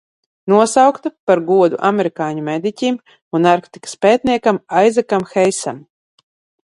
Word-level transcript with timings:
Nosaukta 0.51 1.11
par 1.31 1.41
godu 1.49 1.79
amerikāņu 1.89 2.45
mediķim 2.47 2.97
un 3.41 3.47
Arktikas 3.53 3.93
pētniekam 4.07 4.61
Aizekam 4.81 5.29
Heisam. 5.35 5.85